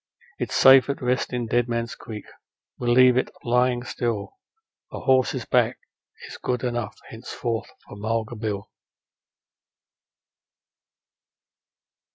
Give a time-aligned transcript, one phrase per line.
[0.39, 2.25] It's safe at rest in Dead Man's Creek,
[2.79, 4.39] we'll leave it lying still;
[4.91, 5.77] A horse's back
[6.27, 8.71] is good enough henceforth for Mulga Bill.'